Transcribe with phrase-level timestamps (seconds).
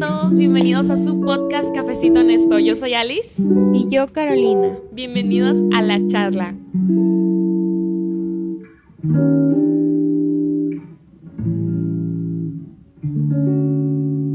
[0.00, 2.58] todos, bienvenidos a su podcast Cafecito Honesto.
[2.58, 3.42] Yo soy Alice.
[3.74, 4.78] Y yo, Carolina.
[4.92, 6.54] Bienvenidos a la charla.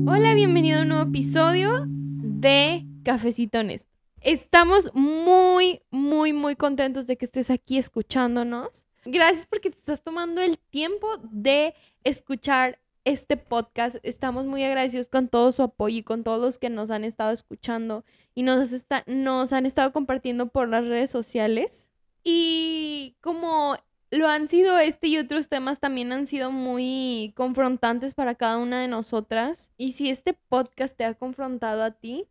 [0.08, 3.90] Hola, bienvenido a un nuevo episodio de Cafecito Honesto.
[4.22, 8.86] Estamos muy, muy, muy contentos de que estés aquí escuchándonos.
[9.04, 13.98] Gracias porque te estás tomando el tiempo de escuchar este podcast.
[14.04, 17.32] Estamos muy agradecidos con todo su apoyo y con todos los que nos han estado
[17.32, 21.88] escuchando y nos, han estado compartiendo por las redes sociales.
[22.24, 23.78] Y como
[24.12, 28.82] lo han sido este y otros temas también han sido muy confrontantes para cada una
[28.82, 29.70] de nosotras.
[29.78, 32.28] Y si este podcast te ha confrontado a ti,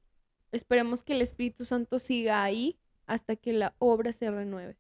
[0.52, 4.76] esperemos que el Espíritu Santo siga ahí hasta que la obra se renueve.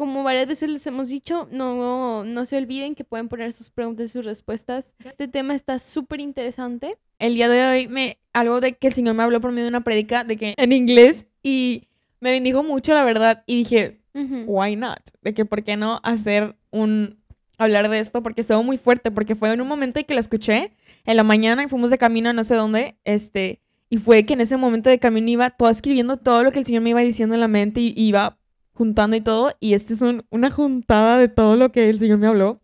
[0.00, 4.06] Como varias veces les hemos dicho, no, no se olviden que pueden poner sus preguntas
[4.06, 4.94] y sus respuestas.
[5.04, 6.96] Este tema está súper interesante.
[7.18, 9.68] El día de hoy me algo de que el Señor me habló por medio de
[9.68, 11.86] una prédica de que en inglés y
[12.18, 14.00] me bendijo mucho la verdad y dije,
[14.46, 15.02] why not?
[15.20, 17.18] De que por qué no hacer un
[17.58, 20.20] hablar de esto porque estuvo muy fuerte porque fue en un momento en que la
[20.20, 20.72] escuché
[21.04, 23.60] en la mañana y fuimos de camino a no sé dónde, este,
[23.90, 26.64] y fue que en ese momento de camino iba todo escribiendo todo lo que el
[26.64, 28.39] Señor me iba diciendo en la mente y iba
[28.80, 32.28] juntando y todo, y este es una juntada de todo lo que el Señor me
[32.28, 32.62] habló.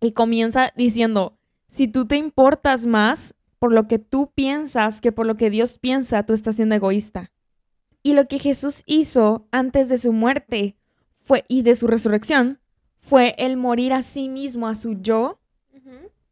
[0.00, 1.36] Y comienza diciendo,
[1.66, 5.78] si tú te importas más por lo que tú piensas que por lo que Dios
[5.78, 7.32] piensa, tú estás siendo egoísta.
[8.04, 10.76] Y lo que Jesús hizo antes de su muerte
[11.24, 12.60] fue y de su resurrección
[13.00, 15.40] fue el morir a sí mismo, a su yo,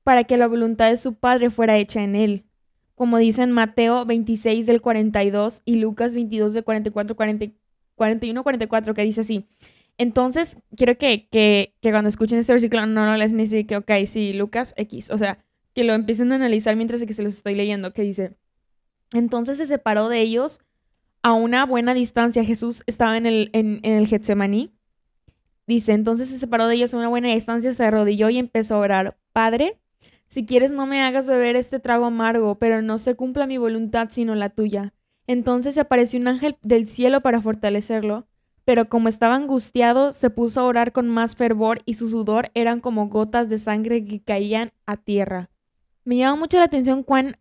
[0.04, 2.46] para que la voluntad de su Padre fuera hecha en él.
[2.94, 7.61] Como dice en Mateo 26 del 42 y Lucas 22 del 44, 44
[8.02, 9.46] 41-44 que dice así.
[9.98, 13.90] Entonces, quiero que, que, que, cuando escuchen este versículo no lo les ni que, ok,
[14.06, 15.38] sí, Lucas X, o sea,
[15.74, 18.36] que lo empiecen a analizar mientras que se los estoy leyendo, que dice,
[19.12, 20.60] entonces se separó de ellos
[21.22, 22.44] a una buena distancia.
[22.44, 24.72] Jesús estaba en el, en, en el Getsemaní.
[25.66, 28.78] Dice, entonces se separó de ellos a una buena distancia, se arrodilló y empezó a
[28.78, 29.78] orar, Padre,
[30.26, 34.08] si quieres no me hagas beber este trago amargo, pero no se cumpla mi voluntad
[34.10, 34.94] sino la tuya.
[35.32, 38.26] Entonces se apareció un ángel del cielo para fortalecerlo,
[38.66, 42.80] pero como estaba angustiado, se puso a orar con más fervor y su sudor eran
[42.80, 45.48] como gotas de sangre que caían a tierra.
[46.04, 47.38] Me llama mucho la atención cuán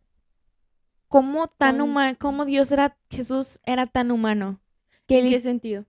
[1.09, 4.62] cómo tan humano, cómo Dios era, Jesús era tan humano.
[5.09, 5.84] ¿En qué sentido?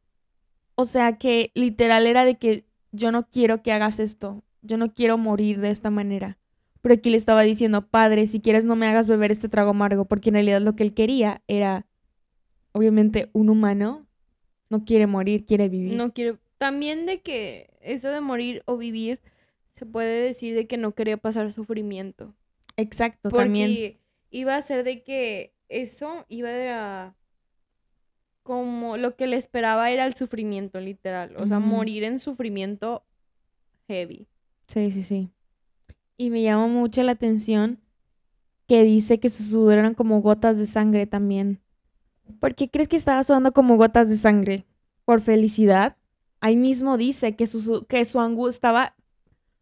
[0.75, 4.93] O sea, que literal era de que yo no quiero que hagas esto, yo no
[4.93, 6.37] quiero morir de esta manera.
[6.81, 10.07] Pero aquí le estaba diciendo, Padre, si quieres no me hagas beber este trago amargo,
[10.07, 11.87] porque en realidad lo que él quería era,
[12.73, 14.07] obviamente, un humano
[14.69, 15.95] no quiere morir, quiere vivir.
[15.95, 16.39] No quiere.
[16.59, 19.21] También de que eso de morir o vivir
[19.77, 22.35] se puede decir de que no quería pasar sufrimiento.
[22.77, 23.99] Exacto, porque también.
[24.31, 27.15] Iba a ser de que eso iba a
[28.43, 31.37] como lo que le esperaba era el sufrimiento, literal.
[31.37, 33.05] O sea, morir en sufrimiento
[33.87, 34.27] heavy.
[34.67, 35.31] Sí, sí, sí
[36.23, 37.81] y me llama mucho la atención
[38.69, 41.61] que dice que sus sudor eran como gotas de sangre también.
[42.41, 44.67] ¿Por qué crees que estaba sudando como gotas de sangre?
[45.05, 45.97] ¿Por felicidad?
[46.41, 48.95] Ahí mismo dice que su, que su angustia estaba,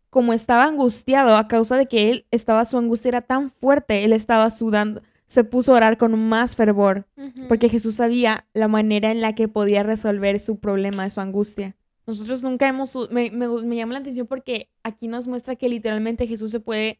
[0.08, 4.12] como estaba angustiado a causa de que él estaba, su angustia era tan fuerte, él
[4.12, 7.06] estaba sudando, se puso a orar con más fervor,
[7.48, 11.76] porque Jesús sabía la manera en la que podía resolver su problema, su angustia.
[12.06, 16.50] Nosotros nunca hemos, me, me, llama la atención porque aquí nos muestra que literalmente Jesús
[16.50, 16.98] se puede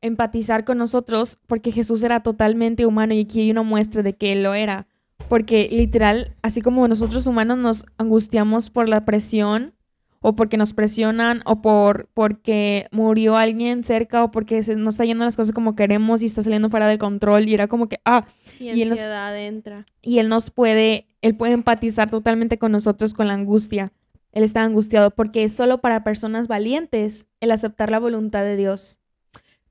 [0.00, 4.32] empatizar con nosotros porque Jesús era totalmente humano y aquí hay una muestra de que
[4.32, 4.86] él lo era.
[5.28, 9.74] Porque literal, así como nosotros humanos nos angustiamos por la presión
[10.20, 15.04] o porque nos presionan o por porque murió alguien cerca o porque se, no está
[15.04, 18.00] yendo las cosas como queremos y está saliendo fuera del control y era como que
[18.04, 18.26] ah
[18.58, 19.00] y, él nos,
[19.36, 19.84] entra.
[20.02, 23.92] y él nos puede él puede empatizar totalmente con nosotros con la angustia
[24.36, 28.98] él está angustiado porque es solo para personas valientes el aceptar la voluntad de Dios.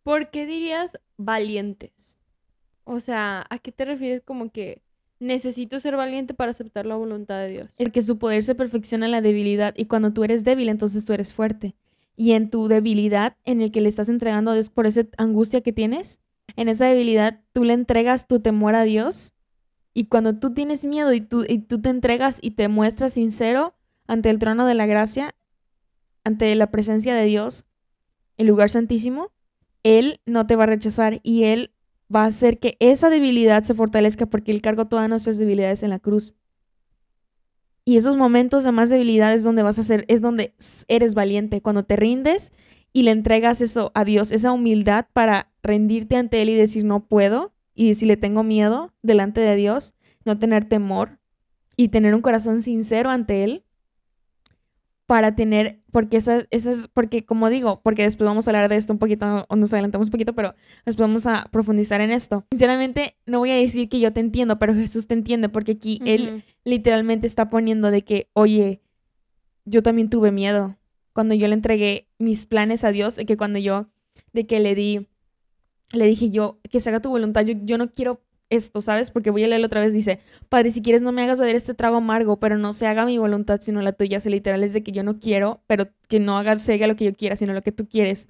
[0.06, 2.20] ¿Por qué dirías valientes?
[2.84, 4.84] O sea, ¿a qué te refieres como que
[5.20, 7.68] necesito ser valiente para aceptar la voluntad de Dios?
[7.80, 11.06] El que su poder se perfecciona en la debilidad y cuando tú eres débil, entonces
[11.06, 11.74] tú eres fuerte.
[12.16, 15.62] Y en tu debilidad, en el que le estás entregando a Dios por esa angustia
[15.62, 16.20] que tienes,
[16.56, 19.34] en esa debilidad tú le entregas tu temor a Dios.
[19.96, 23.74] Y cuando tú tienes miedo y tú, y tú te entregas y te muestras sincero,
[24.06, 25.34] ante el trono de la gracia,
[26.24, 27.66] ante la presencia de Dios,
[28.38, 29.32] el lugar santísimo,
[29.86, 31.72] Él no te va a rechazar y Él
[32.14, 35.92] va a hacer que esa debilidad se fortalezca porque Él cargó todas nuestras debilidades en
[35.92, 36.34] la cruz.
[37.86, 40.56] Y esos momentos de más debilidad es donde vas a ser, es donde
[40.88, 42.52] eres valiente, cuando te rindes
[42.94, 47.06] y le entregas eso a Dios, esa humildad para rendirte ante Él y decir no
[47.06, 49.94] puedo y si le tengo miedo delante de Dios,
[50.24, 51.20] no tener temor
[51.78, 53.65] y tener un corazón sincero ante Él
[55.06, 58.76] para tener, porque esa, esa es, porque como digo, porque después vamos a hablar de
[58.76, 60.56] esto un poquito, o nos adelantamos un poquito, pero
[60.86, 62.46] después vamos a profundizar en esto.
[62.52, 66.02] Sinceramente, no voy a decir que yo te entiendo, pero Jesús te entiende, porque aquí
[66.06, 68.82] Él literalmente está poniendo de que, oye,
[69.66, 70.78] yo también tuve miedo
[71.14, 73.88] cuando yo le entregué mis planes a Dios, de que cuando yo,
[74.34, 75.08] de que le di,
[75.94, 79.12] le dije yo, que se haga tu voluntad, yo, yo no quiero esto, ¿sabes?
[79.12, 80.20] Porque voy a leerlo otra vez, dice,
[80.50, 83.18] Padre, si quieres no me hagas beber este trago amargo, pero no se haga mi
[83.18, 84.20] voluntad sino la tuya.
[84.24, 86.96] O literal es de que yo no quiero, pero que no haga, se haga lo
[86.96, 88.28] que yo quiera, sino lo que tú quieres.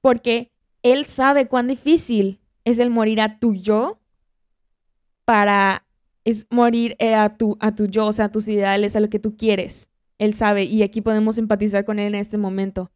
[0.00, 0.50] Porque
[0.82, 4.00] Él sabe cuán difícil es el morir a tu yo
[5.24, 5.86] para,
[6.24, 9.08] es morir eh, a, tu, a tu yo, o sea, a tus ideales, a lo
[9.10, 9.88] que tú quieres.
[10.18, 12.90] Él sabe y aquí podemos empatizar con Él en este momento.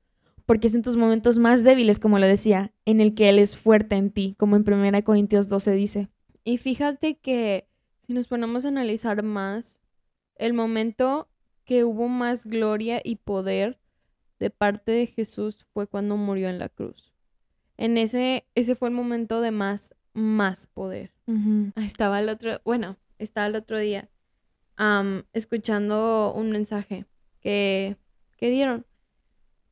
[0.47, 3.57] Porque es en tus momentos más débiles, como lo decía, en el que Él es
[3.57, 6.09] fuerte en ti, como en 1 Corintios 12 dice.
[6.45, 7.67] Y fíjate que
[8.03, 9.79] si nos ponemos a analizar más,
[10.37, 11.29] el momento
[11.65, 13.81] que hubo más gloria y poder
[14.39, 17.15] de parte de Jesús fue cuando murió en la cruz.
[17.77, 21.13] En ese, ese fue el momento de más, más poder.
[21.77, 24.11] Estaba el otro, bueno, estaba el otro día
[25.33, 27.07] escuchando un mensaje
[27.41, 27.97] que,
[28.37, 28.85] que dieron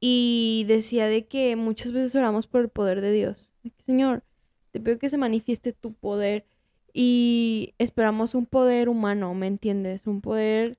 [0.00, 3.52] y decía de que muchas veces oramos por el poder de Dios.
[3.84, 4.24] Señor,
[4.70, 6.46] te pido que se manifieste tu poder
[6.92, 10.06] y esperamos un poder humano, ¿me entiendes?
[10.06, 10.72] Un poder...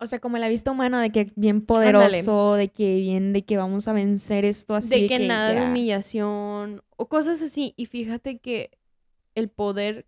[0.00, 3.56] O sea, como la vista humana de que bien poderoso, de que bien, de que
[3.56, 5.02] vamos a vencer esto así.
[5.02, 7.74] De que, nada de humillación o cosas así.
[7.76, 8.78] Y fíjate que
[9.34, 10.06] el poder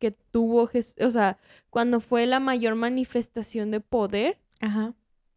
[0.00, 1.38] que tuvo Jesús, o sea,
[1.70, 4.94] cuando fue la mayor manifestación de poder, Ajá.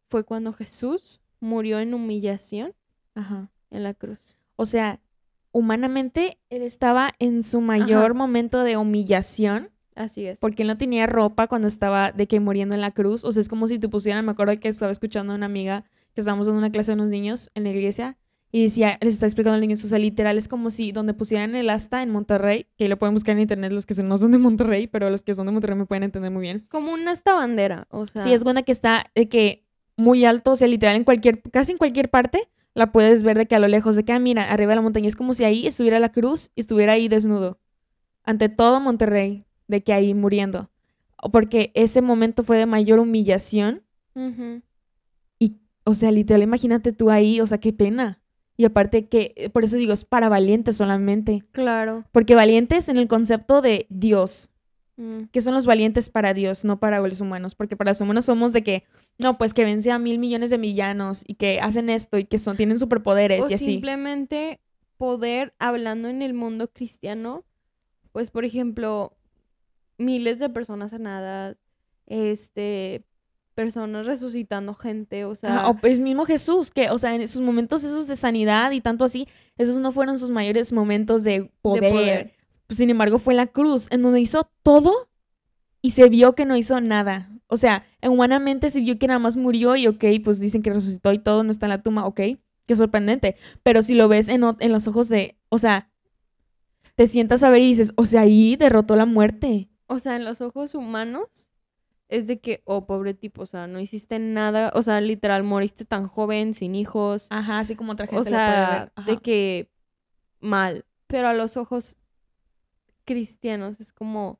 [0.08, 2.74] fue cuando Jesús murió en humillación
[3.14, 3.52] Ajá.
[3.70, 4.36] en la cruz.
[4.56, 5.00] O sea,
[5.52, 9.70] humanamente él estaba en su mayor momento de humillación.
[9.96, 10.40] Así es.
[10.40, 13.24] Porque él no tenía ropa cuando estaba de que muriendo en la cruz.
[13.24, 15.84] O sea, es como si te pusieran, me acuerdo que estaba escuchando a una amiga
[16.14, 18.18] que estábamos dando una clase de unos niños en la iglesia
[18.52, 21.14] y decía, les está explicando a los niños, o sea, literal es como si donde
[21.14, 24.32] pusieran el asta en Monterrey, que lo pueden buscar en internet los que no son
[24.32, 26.68] de Monterrey, pero los que son de Monterrey me pueden entender muy bien.
[26.70, 28.24] Como una asta bandera, o sea.
[28.24, 29.66] Sí, es buena que está de que
[29.96, 33.46] muy alto, o sea, literal en cualquier, casi en cualquier parte, la puedes ver de
[33.46, 35.44] que a lo lejos, de que, ah, mira, arriba de la montaña, es como si
[35.44, 37.60] ahí estuviera la cruz y estuviera ahí desnudo,
[38.24, 40.70] ante todo Monterrey, de que ahí muriendo.
[41.32, 43.84] Porque ese momento fue de mayor humillación.
[45.38, 48.22] Y, o sea, literal, imagínate tú ahí, o sea, qué pena.
[48.58, 51.44] Y aparte que, eh, por eso digo, es para valientes solamente.
[51.52, 52.06] Claro.
[52.12, 54.51] Porque valientes en el concepto de Dios.
[55.02, 55.24] Mm.
[55.32, 57.56] Que son los valientes para Dios, no para los humanos.
[57.56, 58.84] Porque para los humanos somos de que,
[59.18, 62.38] no, pues que vence a mil millones de villanos y que hacen esto y que
[62.38, 63.66] son, tienen superpoderes y así.
[63.66, 64.62] Simplemente
[64.98, 67.44] poder, hablando en el mundo cristiano,
[68.12, 69.18] pues por ejemplo,
[69.98, 71.58] miles de personas sanadas,
[72.06, 73.04] este,
[73.56, 75.68] personas resucitando gente, o sea...
[75.68, 79.04] o es mismo Jesús, que, o sea, en esos momentos esos de sanidad y tanto
[79.04, 79.28] así,
[79.58, 81.82] esos no fueron sus mayores momentos de poder.
[81.82, 82.41] De poder.
[82.72, 85.10] Pues, sin embargo, fue la cruz, en donde hizo todo
[85.82, 87.30] y se vio que no hizo nada.
[87.48, 91.12] O sea, humanamente se vio que nada más murió y ok, pues dicen que resucitó
[91.12, 92.22] y todo no está en la tumba, ok,
[92.66, 93.36] qué sorprendente.
[93.62, 95.92] Pero si lo ves en, en los ojos de, o sea,
[96.96, 99.68] te sientas a ver y dices, o sea, ahí derrotó la muerte.
[99.88, 101.50] O sea, en los ojos humanos
[102.08, 105.84] es de que, oh, pobre tipo, o sea, no hiciste nada, o sea, literal, moriste
[105.84, 107.28] tan joven, sin hijos.
[107.32, 109.70] Ajá, así como otra gente o sea, de que
[110.40, 110.86] mal.
[111.08, 111.98] Pero a los ojos
[113.06, 113.80] cristianos.
[113.80, 114.40] Es como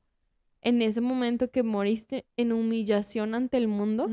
[0.60, 4.08] en ese momento que moriste en humillación ante el mundo,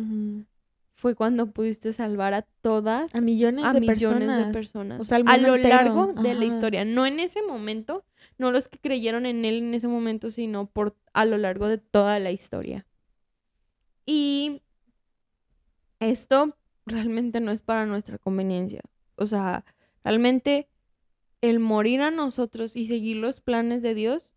[0.96, 5.12] fue cuando pudiste salvar a todas, a millones, de, personas.
[5.12, 6.84] a lo largo de la historia.
[6.84, 8.04] No en ese momento,
[8.38, 11.78] no los que creyeron en él en ese momento, sino por a lo largo de
[11.78, 12.86] toda la historia.
[14.06, 14.62] Y
[16.00, 18.82] esto realmente no es para nuestra conveniencia.
[19.16, 19.64] O sea,
[20.04, 20.68] realmente
[21.42, 24.34] el morir a nosotros y seguir los planes de Dios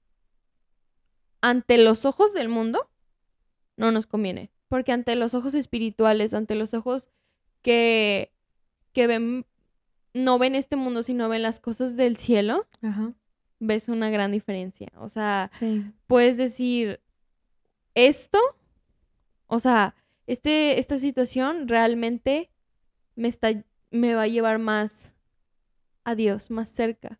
[1.43, 2.89] ante los ojos del mundo,
[3.77, 4.51] no nos conviene.
[4.69, 7.09] Porque ante los ojos espirituales, ante los ojos
[7.61, 8.33] que,
[8.93, 9.45] que ven,
[10.15, 12.67] no ven este mundo, sino ven las cosas del cielo,
[13.59, 14.89] ves una gran diferencia.
[14.97, 15.51] O sea,
[16.07, 17.01] puedes decir,
[17.95, 18.39] esto,
[19.47, 19.95] o sea,
[20.27, 22.51] este, esta situación realmente
[23.17, 23.51] me, está,
[23.91, 25.11] me va a llevar más
[26.05, 27.19] a Dios, más cerca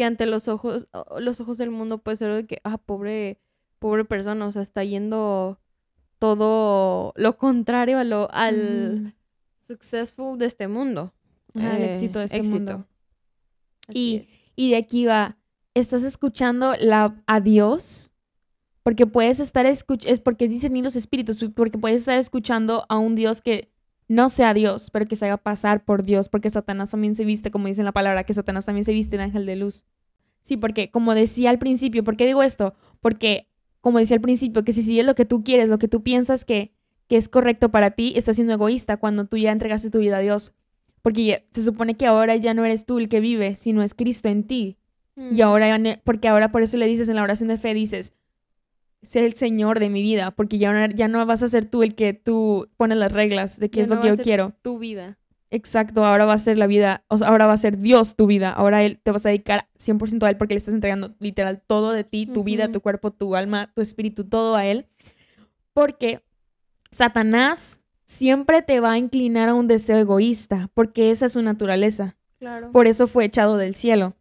[0.00, 0.88] que ante los ojos,
[1.18, 3.38] los ojos del mundo puede ser de que, ah, pobre,
[3.78, 5.60] pobre persona, o sea, está yendo
[6.18, 9.12] todo lo contrario a lo, al mm.
[9.60, 11.12] successful de este mundo.
[11.54, 12.86] al éxito de este mundo.
[13.90, 14.26] y,
[14.56, 15.36] y de aquí va,
[15.74, 18.14] estás escuchando la, a Dios,
[18.82, 22.96] porque puedes estar escuchando, es porque dicen ni los espíritus, porque puedes estar escuchando a
[22.96, 23.70] un Dios que
[24.10, 27.52] no sea Dios, pero que se haga pasar por Dios, porque Satanás también se viste,
[27.52, 29.86] como dice en la palabra, que Satanás también se viste de ángel de luz.
[30.42, 32.74] Sí, porque como decía al principio, ¿por qué digo esto?
[33.00, 33.46] Porque
[33.80, 36.44] como decía al principio, que si sigues lo que tú quieres, lo que tú piensas
[36.44, 36.72] que,
[37.06, 40.20] que es correcto para ti, estás siendo egoísta cuando tú ya entregaste tu vida a
[40.20, 40.54] Dios.
[41.02, 44.28] Porque se supone que ahora ya no eres tú el que vive, sino es Cristo
[44.28, 44.76] en ti.
[45.14, 45.42] Y mm.
[45.42, 48.12] ahora, porque ahora por eso le dices en la oración de fe, dices,
[49.02, 51.82] sé el Señor de mi vida, porque ya no, ya no vas a ser tú
[51.82, 54.52] el que tú pones las reglas de qué es lo que yo quiero.
[54.62, 55.18] Tu vida.
[55.52, 58.26] Exacto, ahora va a ser la vida, o sea, ahora va a ser Dios tu
[58.26, 61.60] vida, ahora él te vas a dedicar 100% a él porque le estás entregando literal
[61.66, 64.86] todo de ti, tu vida, tu cuerpo, tu alma, tu espíritu, todo a él.
[65.72, 66.22] Porque
[66.92, 72.16] Satanás siempre te va a inclinar a un deseo egoísta, porque esa es su naturaleza.
[72.38, 72.70] Claro.
[72.70, 74.14] Por eso fue echado del cielo,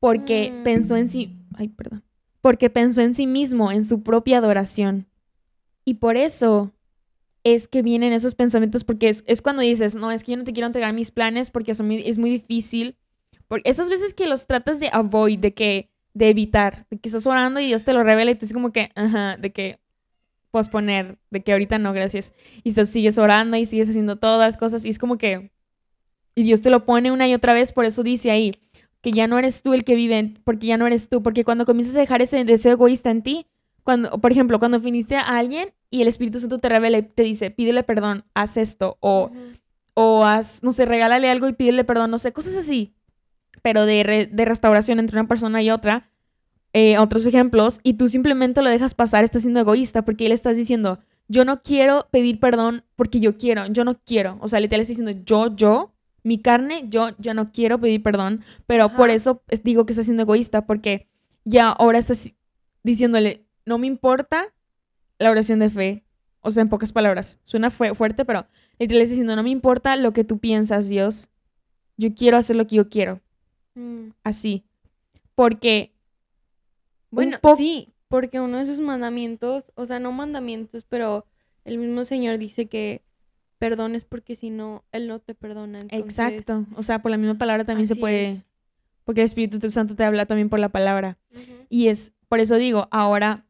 [0.00, 0.62] porque mm.
[0.64, 2.02] pensó en sí, ay, perdón,
[2.42, 5.06] porque pensó en sí mismo, en su propia adoración.
[5.84, 6.72] Y por eso
[7.44, 10.52] es que vienen esos pensamientos porque es, cuando dices, no, es que yo no te
[10.52, 11.80] quiero entregar mis planes porque es
[12.18, 12.96] muy difícil.
[13.48, 17.26] Porque esas veces que los tratas de avoid, de que, de evitar, de que estás
[17.26, 19.78] orando y Dios te lo revela y tú es como que, ajá, de que
[20.50, 22.32] posponer, de que ahorita no, gracias.
[22.64, 25.50] Y tú sigues orando y sigues haciendo todas las cosas y es como que,
[26.34, 28.52] y Dios te lo pone una y otra vez, por eso dice ahí,
[29.02, 31.66] que ya no eres tú el que vive, porque ya no eres tú, porque cuando
[31.66, 33.46] comienzas a dejar ese deseo egoísta en ti,
[33.82, 37.24] cuando, por ejemplo, cuando finiste a alguien y el Espíritu Santo te revela y te
[37.24, 39.30] dice, pídele perdón, haz esto, o,
[39.94, 42.94] o haz, no sé, regálale algo y pídele perdón, no sé, cosas así,
[43.60, 46.08] pero de, de restauración entre una persona y otra,
[46.72, 50.56] eh, otros ejemplos, y tú simplemente lo dejas pasar, estás siendo egoísta porque él estás
[50.56, 54.82] diciendo, yo no quiero pedir perdón porque yo quiero, yo no quiero, o sea, literal
[54.82, 55.91] está diciendo, yo, yo,
[56.22, 60.22] mi carne, yo ya no quiero pedir perdón, pero por eso digo que estás siendo
[60.22, 61.08] egoísta, porque
[61.44, 62.34] ya ahora estás
[62.82, 64.52] diciéndole, no me importa
[65.18, 66.04] la oración de fe.
[66.40, 68.46] O sea, en pocas palabras, suena fuerte, pero
[68.78, 71.30] le estás diciendo, no me importa lo que tú piensas, Dios.
[71.96, 73.20] Yo quiero hacer lo que yo quiero.
[73.74, 74.08] Mm.
[74.24, 74.64] Así.
[75.34, 75.92] Porque...
[77.10, 81.26] Bueno, sí, porque uno de sus mandamientos, o sea, no mandamientos, pero
[81.64, 83.02] el mismo Señor dice que
[83.62, 85.78] perdones porque si no, Él no te perdona.
[85.90, 86.66] Exacto.
[86.74, 88.42] O sea, por la misma palabra también se puede...
[89.04, 91.16] Porque el Espíritu Santo te habla también por la palabra.
[91.68, 93.46] Y es, por eso digo, ahora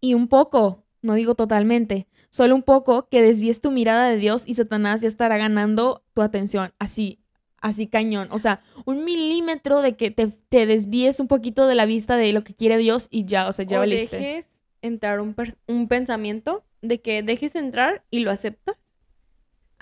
[0.00, 4.44] y un poco, no digo totalmente, solo un poco que desvíes tu mirada de Dios
[4.46, 7.20] y Satanás ya estará ganando tu atención, así,
[7.60, 8.28] así cañón.
[8.30, 12.44] O sea, un milímetro de que te, desvíes un poquito de la vista de lo
[12.44, 14.46] que quiere Dios y ya, o sea, ya o dejes
[14.80, 18.81] entrar un, un pensamiento de que dejes entrar y lo aceptas.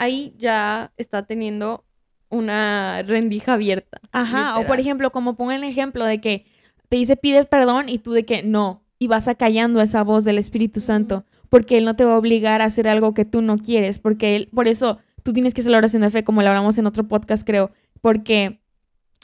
[0.00, 1.84] Ahí ya está teniendo
[2.30, 4.00] una rendija abierta.
[4.12, 6.46] Ajá, o por ejemplo, como pongo el ejemplo de que
[6.88, 10.38] te dice pide perdón y tú de que no, y vas acallando esa voz del
[10.38, 13.58] Espíritu Santo, porque Él no te va a obligar a hacer algo que tú no
[13.58, 16.48] quieres, porque Él, por eso tú tienes que hacer la oración de fe, como lo
[16.48, 18.60] hablamos en otro podcast, creo, porque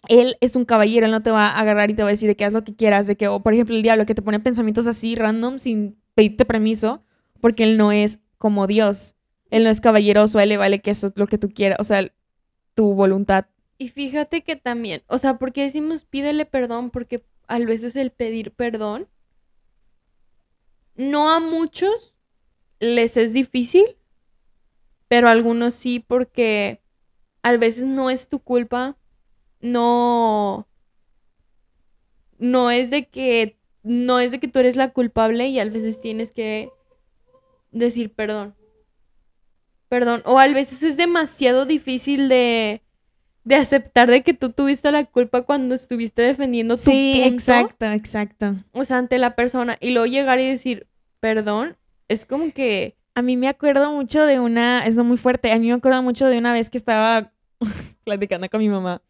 [0.08, 2.28] Él es un caballero, Él no te va a agarrar y te va a decir
[2.28, 4.22] de que haz lo que quieras, de que, o por ejemplo, el diablo que te
[4.22, 7.02] pone pensamientos así, random, sin pedirte permiso,
[7.40, 9.15] porque Él no es como Dios,
[9.50, 11.78] Él no es caballeroso, a Él le vale que eso es lo que tú quieras,
[11.80, 12.10] o sea,
[12.74, 13.46] tu voluntad.
[13.78, 18.52] Y fíjate que también, o sea, porque decimos pídele perdón, porque a veces el pedir
[18.52, 19.08] perdón
[20.96, 22.14] no a muchos
[22.80, 23.96] les es difícil,
[25.08, 26.80] pero a algunos sí porque
[27.42, 28.96] a veces no es tu culpa,
[29.60, 30.66] no
[32.38, 36.00] no es de que no es de que tú eres la culpable y a veces
[36.00, 36.70] tienes que
[37.70, 38.54] decir perdón.
[39.88, 42.82] Perdón, o a veces es demasiado difícil de
[43.46, 48.56] de aceptar de que tú tuviste la culpa cuando estuviste defendiendo tu sí, exacto, exacto.
[48.72, 50.88] O sea, ante la persona y luego llegar y decir,
[51.20, 51.76] perdón,
[52.08, 55.68] es como que a mí me acuerdo mucho de una, es muy fuerte, a mí
[55.68, 57.32] me acuerdo mucho de una vez que estaba
[58.04, 59.00] platicando con mi mamá.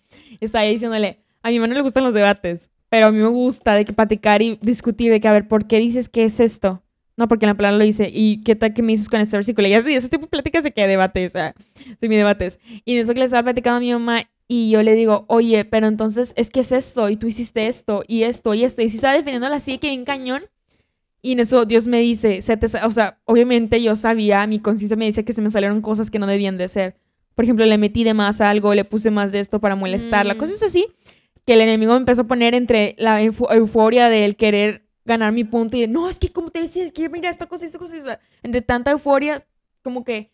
[0.40, 3.28] Estaba ahí diciéndole, a mi mamá no le gustan los debates, pero a mí me
[3.28, 6.40] gusta de que platicar y discutir de que, a ver, ¿por qué dices que es
[6.40, 6.82] esto?
[7.16, 8.10] No, porque en la palabra lo dice.
[8.12, 9.66] ¿Y qué tal que me dices con este versículo?
[9.68, 11.54] Y así, ese tipo de pláticas de que debates, o sea,
[12.00, 12.58] de mi debates.
[12.84, 15.64] Y en eso que le estaba platicando a mi mamá y yo le digo, oye,
[15.64, 18.82] pero entonces es que es esto, y tú hiciste esto, y esto, y esto.
[18.82, 20.44] Y si estaba defendiéndola así, que bien cañón.
[21.20, 24.96] Y en eso Dios me dice, se te, o sea, obviamente yo sabía, mi conciencia
[24.96, 26.96] me dice que se me salieron cosas que no debían de ser.
[27.34, 30.38] Por ejemplo, le metí de más algo, le puse más de esto para molestarla, mm.
[30.38, 30.86] cosas así,
[31.44, 35.76] que el enemigo me empezó a poner entre la euforia del querer ganar mi punto
[35.76, 38.20] y de, no, es que como te decía, es que mira esta cosa, esta cosa,
[38.42, 39.46] entre tanta euforia,
[39.82, 40.32] como que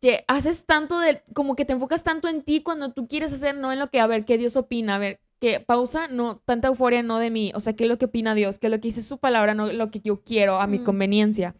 [0.00, 3.56] que haces tanto de, como que te enfocas tanto en ti cuando tú quieres hacer,
[3.56, 6.68] no en lo que, a ver, qué Dios opina, a ver, que pausa, no, tanta
[6.68, 8.76] euforia no de mí, o sea, qué es lo que opina Dios, qué es lo
[8.76, 10.84] que dice su palabra, no lo que yo quiero a mi Mm.
[10.84, 11.54] conveniencia.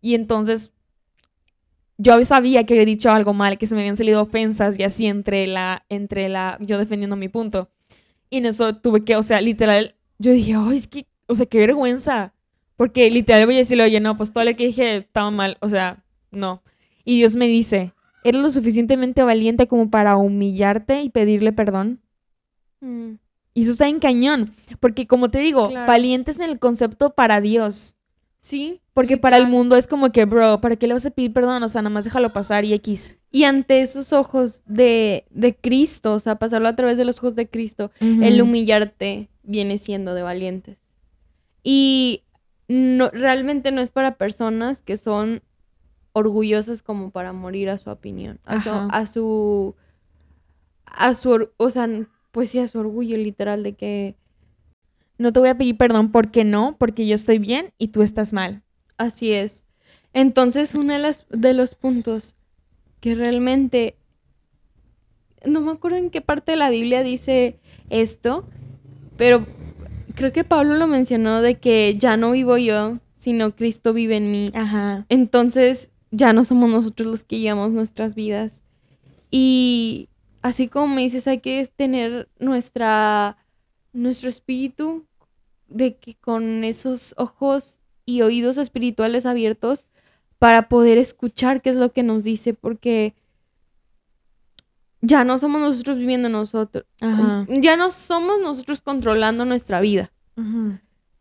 [0.00, 0.72] Y entonces,
[1.98, 5.06] yo sabía que había dicho algo mal, que se me habían salido ofensas y así
[5.06, 7.70] entre la, entre la, yo defendiendo mi punto.
[8.30, 11.46] Y en eso tuve que, o sea, literal, yo dije, ay, es que, o sea,
[11.46, 12.32] qué vergüenza.
[12.76, 15.68] Porque literal voy a decirle, oye, no, pues todo lo que dije estaba mal, o
[15.68, 16.62] sea, no.
[17.04, 17.92] Y Dios me dice,
[18.24, 22.00] ¿eres lo suficientemente valiente como para humillarte y pedirle perdón?
[22.80, 23.14] Mm.
[23.54, 25.86] Y eso está en cañón, porque como te digo, Claro.
[25.86, 27.96] valientes en el concepto para Dios,
[28.42, 28.80] Sí.
[28.92, 31.62] porque para el mundo es como que, bro, ¿para qué le vas a pedir perdón?
[31.62, 33.16] O sea, nada más déjalo pasar y X.
[33.30, 37.36] Y ante esos ojos de, de Cristo, o sea, pasarlo a través de los ojos
[37.36, 40.76] de Cristo, el humillarte viene siendo de valientes.
[41.62, 42.24] Y
[42.68, 45.42] no, realmente no es para personas que son
[46.12, 49.74] orgullosas como para morir a su opinión, a su, a su,
[50.84, 51.88] a su, o sea,
[52.32, 54.16] pues sí, a su orgullo literal de que
[55.22, 58.32] No te voy a pedir perdón porque no, porque yo estoy bien y tú estás
[58.32, 58.64] mal.
[58.98, 59.64] así es.
[60.12, 62.34] Entonces, uno de, las, de los puntos
[62.98, 63.94] que realmente,
[65.44, 68.48] no me acuerdo en qué parte de la Biblia dice esto,
[69.16, 69.46] pero
[70.16, 74.32] creo que Pablo lo mencionó de que ya no vivo yo, sino Cristo vive en
[74.32, 74.50] mí.
[74.54, 75.06] Ajá.
[75.08, 78.64] Entonces ya no somos nosotros los que llevamos nuestras vidas.
[79.30, 80.08] Y
[80.42, 83.36] así como me dices, hay que tener nuestra,
[83.92, 85.06] nuestro espíritu
[85.72, 89.86] de que con esos ojos y oídos espirituales abiertos
[90.38, 93.14] para poder escuchar qué es lo que nos dice, porque
[95.00, 97.46] ya no somos nosotros viviendo nosotros, Ajá.
[97.48, 100.12] ya no somos nosotros controlando nuestra vida.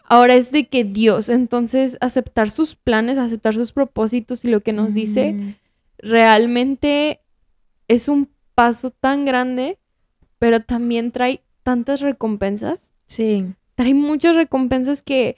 [0.05, 4.73] Ahora es de que Dios, entonces aceptar sus planes, aceptar sus propósitos y lo que
[4.73, 5.55] nos dice,
[5.97, 7.21] realmente
[7.87, 9.77] es un paso tan grande,
[10.39, 12.93] pero también trae tantas recompensas.
[13.05, 13.53] Sí.
[13.81, 15.35] Trae muchas recompensas que...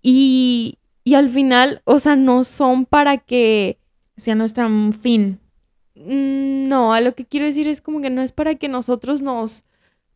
[0.00, 3.78] Y, y al final, o sea, no son para que...
[4.16, 5.40] Sea nuestro fin.
[5.96, 9.22] mm, No, a lo que quiero decir es como que no es para que nosotros
[9.22, 9.64] nos...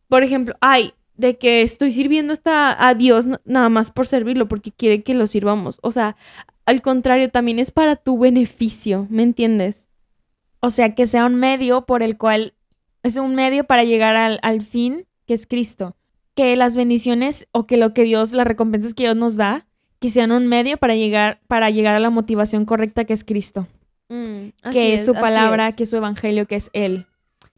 [0.07, 4.71] Por ejemplo, ay, de que estoy sirviendo hasta a Dios nada más por servirlo, porque
[4.71, 5.79] quiere que lo sirvamos.
[5.81, 6.15] O sea,
[6.65, 9.89] al contrario, también es para tu beneficio, ¿me entiendes?
[10.61, 12.53] O sea, que sea un medio por el cual
[13.03, 15.97] es un medio para llegar al, al fin, que es Cristo.
[16.39, 19.67] Que las bendiciones o que lo que Dios, las recompensas que Dios nos da,
[19.99, 23.67] que sean un medio para llegar, para llegar a la motivación correcta que es Cristo.
[24.07, 25.75] Mm, que es, su palabra, es.
[25.75, 27.07] que es su evangelio, que es Él.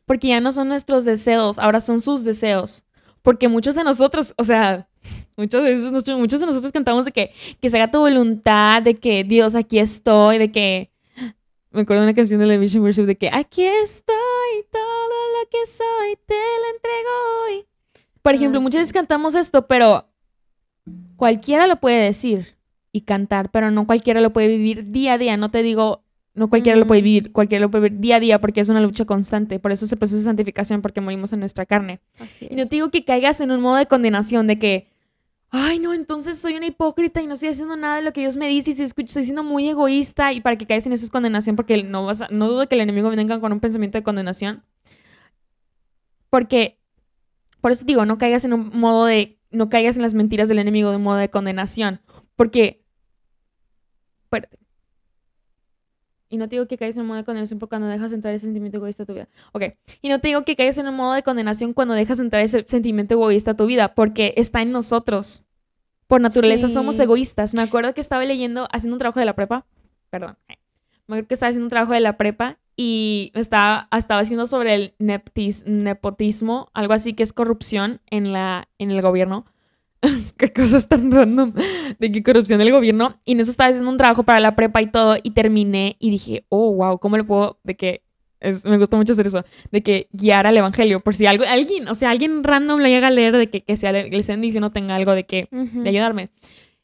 [0.08, 2.84] Porque ya no son nuestros deseos, ahora son sus deseos.
[3.22, 4.88] Porque muchos de nosotros, o sea,
[5.38, 8.96] muchos de, muchos muchos de nosotros cantamos de que, que se haga tu voluntad, de
[8.96, 10.90] que Dios, aquí estoy, de que...
[11.70, 14.16] Me acuerdo de una canción de la Vision Worship de que aquí estoy,
[14.72, 14.82] todo
[15.40, 17.10] lo que soy, te lo entrego
[17.46, 17.71] hoy.
[18.22, 18.82] Por ejemplo, Ah, muchas sí.
[18.82, 20.08] veces cantamos esto, pero
[21.16, 22.56] cualquiera lo puede decir
[22.92, 25.38] y cantar, pero no cualquiera lo puede vivir día a día.
[25.38, 26.04] No te digo,
[26.34, 27.04] no cualquiera lo puede Mm.
[27.06, 29.60] vivir, cualquiera lo puede vivir día a día porque es una lucha constante.
[29.60, 32.00] Por eso se proceso de santificación, porque morimos en nuestra carne.
[32.40, 34.88] Y no te digo que caigas en un modo de condenación de que,
[35.50, 38.38] ay, no, entonces soy una hipócrita y no estoy haciendo nada de lo que Dios
[38.38, 41.04] me dice y estoy, escuch- estoy siendo muy egoísta y para que caigas en eso
[41.06, 43.98] es condenación porque no, vas a- no dudo que el enemigo venga con un pensamiento
[43.98, 44.64] de condenación.
[46.30, 46.80] Porque,
[47.62, 50.60] por eso digo, no caigas en un modo de, no caigas en las mentiras del
[50.60, 52.02] enemigo de un modo de condenación.
[52.36, 52.84] Porque,
[54.24, 54.58] espérate.
[56.30, 58.34] Y no te digo que caigas en un modo de condenación por cuando dejas entrar
[58.34, 59.28] ese sentimiento egoísta a tu vida.
[59.52, 59.64] Ok.
[60.02, 62.64] Y no te digo que caigas en un modo de condenación cuando dejas entrar ese
[62.68, 65.44] sentimiento egoísta a tu vida, porque está en nosotros.
[66.08, 67.02] Por naturaleza somos Sí.
[67.04, 67.54] egoístas.
[67.54, 69.66] Me acuerdo que estaba leyendo, haciendo un trabajo de la prepa.
[70.10, 70.38] Perdón.
[71.08, 74.74] Me acuerdo que estaba haciendo un trabajo de la prepa y estaba, estaba haciendo sobre
[74.74, 79.46] el neptis- nepotismo, algo así que es corrupción en, la, en el gobierno.
[80.38, 81.54] Qué cosas tan random
[82.00, 83.20] de que corrupción del gobierno.
[83.26, 85.16] Y en eso estaba haciendo un trabajo para la prepa y todo.
[85.22, 87.60] Y terminé y dije, oh, wow, ¿cómo le puedo?
[87.64, 88.04] De que
[88.40, 89.46] es- me gusta mucho hacer eso.
[89.72, 91.00] De que guiar al evangelio.
[91.02, 93.78] Por si algo, alguien, o sea, alguien random le llega a leer de que, que
[93.78, 95.84] sea le sea bendición o tenga algo de que Ujú.
[95.84, 96.30] de ayudarme.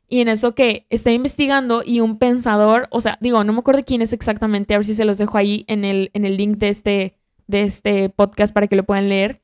[0.08, 3.84] Y en eso que estaba investigando y un pensador, o sea, digo, no me acuerdo
[3.86, 6.58] quién es exactamente, a ver si se los dejo ahí en el, en el link
[6.58, 7.18] de este,
[7.48, 9.42] de este podcast para que lo puedan leer.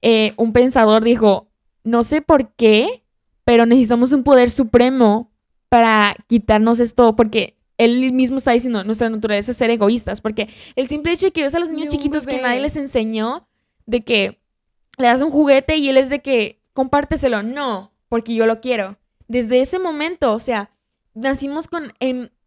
[0.00, 1.48] Eh, un pensador dijo,
[1.84, 3.02] no sé por qué,
[3.44, 5.30] pero necesitamos un poder supremo
[5.68, 10.88] para quitarnos esto, porque él mismo está diciendo, nuestra naturaleza es ser egoístas, porque el
[10.88, 13.46] simple hecho de que ves a los niños chiquitos que nadie les enseñó,
[13.84, 14.40] de que
[14.98, 18.96] le das un juguete y él es de que compárteselo, no, porque yo lo quiero.
[19.28, 20.70] Desde ese momento, o sea,
[21.14, 21.92] nacimos con,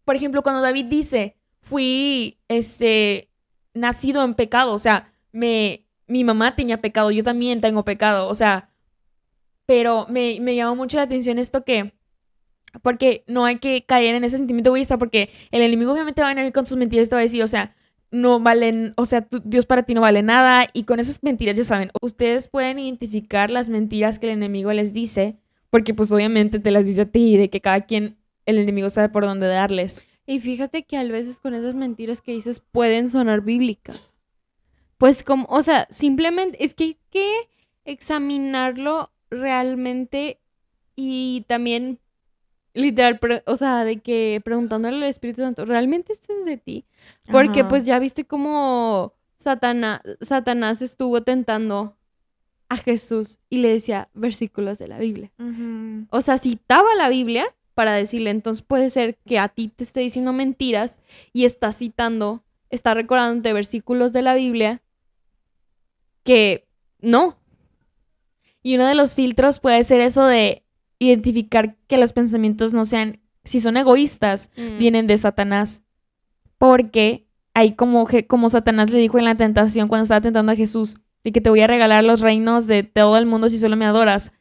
[0.06, 3.30] por ejemplo, cuando David dice, fui, este,
[3.74, 8.36] nacido en pecado, o sea, me, mi mamá tenía pecado, yo también tengo pecado, o
[8.36, 8.70] sea,
[9.66, 11.94] pero me, me llamó mucho la atención esto que,
[12.82, 16.34] porque no hay que caer en ese sentimiento egoísta, porque el enemigo obviamente va a
[16.34, 17.76] venir con sus mentiras y te va a decir, o sea,
[18.12, 21.64] no valen, o sea, Dios para ti no vale nada, y con esas mentiras ya
[21.64, 25.38] saben, ustedes pueden identificar las mentiras que el enemigo les dice,
[25.70, 29.10] porque pues obviamente te las dice a ti, de que cada quien, el enemigo sabe
[29.10, 30.08] por dónde darles.
[30.26, 34.00] Y fíjate que a veces con esas mentiras que dices pueden sonar bíblicas.
[34.98, 37.32] Pues como, o sea, simplemente es que hay que
[37.86, 40.40] examinarlo realmente
[40.96, 42.00] y también
[42.74, 46.86] literal, o sea, de que preguntándole al Espíritu Santo, ¿realmente esto es de ti?
[47.32, 51.96] Porque pues ya viste cómo Satanás, Satanás estuvo tentando
[52.70, 55.32] a Jesús y le decía versículos de la Biblia.
[56.12, 60.02] O sea, citaba la Biblia para decirle, entonces puede ser que a ti te esté
[60.02, 61.00] diciendo mentiras
[61.34, 64.82] y está citando, está recordándote versículos de la Biblia
[66.24, 66.68] que
[67.02, 67.38] no.
[68.62, 70.64] Y uno de los filtros puede ser eso de
[71.00, 74.78] identificar que los pensamientos no sean, si son egoístas, mm.
[74.78, 75.82] vienen de Satanás.
[76.58, 80.98] Porque ahí como, como Satanás le dijo en la tentación cuando estaba tentando a Jesús,
[81.24, 83.86] de que te voy a regalar los reinos de todo el mundo si solo me
[83.86, 84.32] adoras.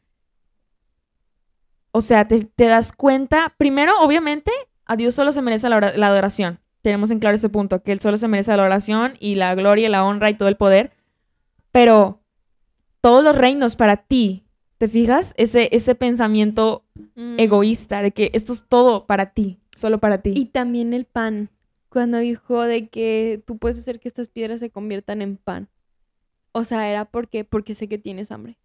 [1.90, 4.52] O sea, te, das cuenta, primero, obviamente,
[4.84, 6.60] a Dios solo se merece la, la adoración.
[6.82, 9.88] Tenemos en claro ese punto, que Él solo se merece la adoración y la gloria,
[9.88, 10.92] la honra y todo el poder.
[11.72, 12.20] Pero
[13.00, 14.44] todos los reinos para ti,
[14.78, 15.34] ¿te fijas?
[15.36, 17.38] Ese, ese pensamiento mm.
[17.38, 20.32] egoísta de que esto es todo para ti, solo para ti.
[20.36, 21.50] Y también el pan,
[21.88, 25.68] cuando dijo de que tú puedes hacer que estas piedras se conviertan en pan.
[26.58, 28.58] O sea, era porque, porque sé que tienes hambre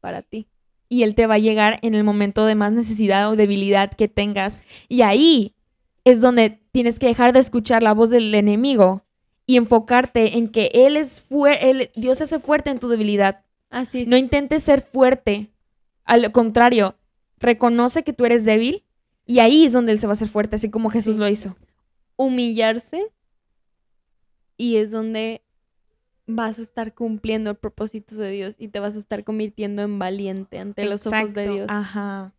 [0.00, 0.46] para ti.
[0.88, 4.08] Y él te va a llegar en el momento de más necesidad o debilidad que
[4.08, 4.60] tengas.
[4.88, 5.54] Y ahí
[6.04, 9.06] es donde tienes que dejar de escuchar la voz del enemigo
[9.46, 13.42] y enfocarte en que Él es fuerte, Dios hace fuerte en tu debilidad.
[13.70, 14.08] Así es.
[14.08, 15.50] No intentes ser fuerte.
[16.04, 16.96] Al contrario,
[17.38, 18.84] reconoce que tú eres débil
[19.24, 21.56] y ahí es donde Él se va a hacer fuerte, así como Jesús lo hizo.
[22.16, 23.10] Humillarse
[24.58, 25.42] y es donde
[26.34, 29.98] vas a estar cumpliendo el propósito de Dios y te vas a estar convirtiendo en
[29.98, 31.66] valiente ante los ojos de Dios.
[31.68, 32.32] Ajá.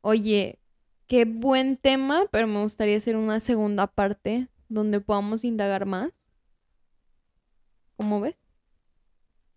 [0.00, 0.58] Oye,
[1.06, 6.12] qué buen tema, pero me gustaría hacer una segunda parte donde podamos indagar más.
[7.96, 8.36] ¿Cómo ves?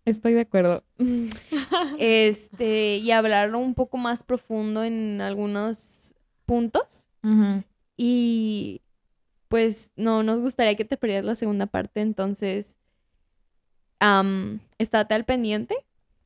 [0.04, 0.84] Estoy de acuerdo.
[1.98, 6.14] Este, y hablarlo un poco más profundo en algunos
[6.46, 7.04] puntos.
[7.96, 8.80] Y
[9.48, 12.76] pues no nos gustaría que te perdieras la segunda parte, entonces
[14.78, 15.76] estate al pendiente.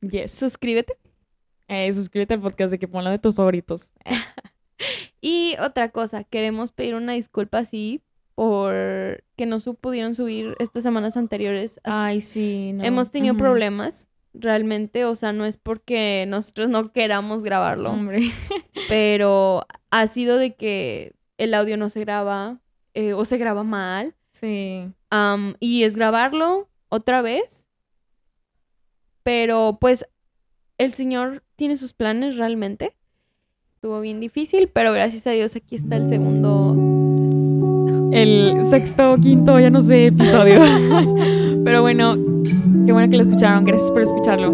[0.01, 0.31] Yes.
[0.31, 0.97] Suscríbete.
[1.67, 3.91] Eh, suscríbete al podcast de que ponla de tus favoritos.
[5.21, 8.01] y otra cosa, queremos pedir una disculpa así
[8.35, 11.79] por que no pudieron subir estas semanas anteriores.
[11.83, 12.75] Ay, sí.
[12.81, 18.19] Hemos tenido problemas, realmente, o sea, no es porque nosotros no queramos grabarlo, hombre,
[18.89, 22.59] pero ha sido de que el audio no se graba
[22.93, 24.15] eh, o se graba mal.
[24.31, 24.91] Sí.
[25.61, 27.64] y es grabarlo otra vez,
[29.25, 30.05] pero pues
[30.77, 32.95] el Señor tiene sus planes realmente.
[33.73, 36.75] Estuvo bien difícil, pero gracias a Dios aquí está el segundo
[38.11, 40.61] el sexto, quinto, ya no sé, episodio.
[41.65, 42.15] Pero bueno,
[42.85, 43.65] qué bueno que lo escucharon.
[43.65, 44.53] Gracias por escucharlo.